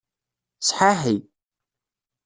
Sḥaḥi. 0.67 1.17